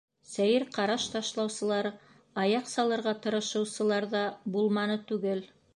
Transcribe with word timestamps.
Сәйер 0.27 0.63
ҡараш 0.77 1.05
ташлаусылар, 1.15 1.89
аяҡ 2.45 2.73
салырға 2.73 3.17
тырышыусылар 3.27 4.13
ҙа 4.17 4.25
булманы 4.57 5.03
түгел. 5.13 5.51